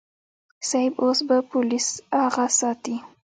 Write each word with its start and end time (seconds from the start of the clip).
صيب 0.69 0.93
اوس 1.03 1.19
به 1.27 1.37
پوليس 1.51 1.87
اغه 2.23 2.45
ساتي. 2.59 2.95